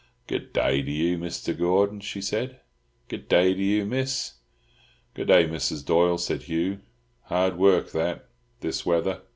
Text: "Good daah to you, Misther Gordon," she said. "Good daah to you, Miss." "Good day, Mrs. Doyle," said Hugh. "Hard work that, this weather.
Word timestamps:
"Good 0.25 0.51
daah 0.53 0.83
to 0.83 0.91
you, 0.91 1.19
Misther 1.19 1.53
Gordon," 1.53 1.99
she 1.99 2.21
said. 2.21 2.59
"Good 3.07 3.29
daah 3.29 3.53
to 3.53 3.61
you, 3.63 3.85
Miss." 3.85 4.33
"Good 5.13 5.27
day, 5.27 5.45
Mrs. 5.47 5.85
Doyle," 5.85 6.17
said 6.17 6.41
Hugh. 6.41 6.79
"Hard 7.25 7.59
work 7.59 7.91
that, 7.91 8.25
this 8.61 8.83
weather. 8.83 9.21